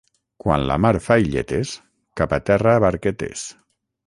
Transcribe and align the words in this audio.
Quan 0.43 0.63
la 0.71 0.77
mar 0.85 0.91
fa 1.07 1.17
illetes, 1.25 1.75
cap 2.23 2.35
a 2.39 2.43
terra 2.49 2.75
barquetes. 2.87 3.47